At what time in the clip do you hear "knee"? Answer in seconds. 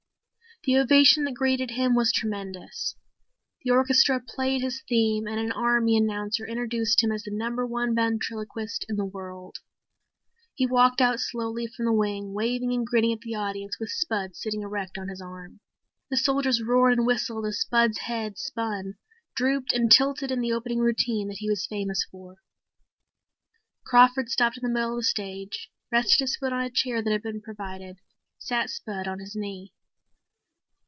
29.35-29.73